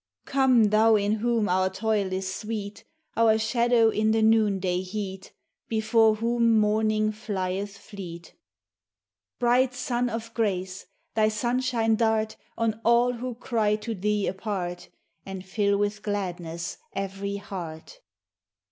Come, 0.25 0.63
thou 0.71 0.95
in 0.95 1.11
whom 1.17 1.47
our 1.47 1.69
toil 1.69 2.11
is 2.11 2.33
sweet, 2.33 2.83
Our 3.15 3.37
shadow 3.37 3.89
in 3.89 4.09
the 4.09 4.23
noonday 4.23 4.81
heat, 4.81 5.31
Before 5.67 6.15
whom 6.15 6.57
mourning 6.59 7.11
flieth 7.11 7.77
fleet. 7.77 8.33
Bright 9.37 9.75
Sun 9.75 10.09
of 10.09 10.33
Grace! 10.33 10.87
thy 11.13 11.27
sunshine 11.27 11.97
dart 11.97 12.35
On 12.57 12.81
all 12.83 13.13
who 13.13 13.35
cry 13.35 13.75
to 13.75 13.93
thee 13.93 14.25
apart, 14.25 14.89
And 15.23 15.45
fill 15.45 15.77
with 15.77 16.01
gladness 16.01 16.79
every 16.95 17.35
heart. 17.37 17.99